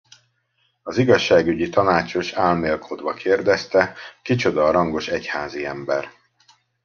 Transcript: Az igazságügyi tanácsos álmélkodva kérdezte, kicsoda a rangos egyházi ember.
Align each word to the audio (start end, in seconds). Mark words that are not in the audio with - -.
Az 0.81 0.97
igazságügyi 0.97 1.69
tanácsos 1.69 2.31
álmélkodva 2.31 3.13
kérdezte, 3.13 3.93
kicsoda 4.21 4.65
a 4.65 4.71
rangos 4.71 5.07
egyházi 5.07 5.65
ember. 5.65 6.09